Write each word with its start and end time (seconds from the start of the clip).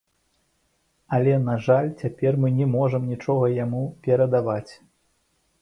Але, 1.17 1.33
на 1.49 1.57
жаль, 1.67 1.91
цяпер 2.05 2.39
мы 2.45 2.53
не 2.57 2.67
можам 2.77 3.07
нічога 3.13 3.53
яму 3.63 3.83
перадаваць. 4.09 4.73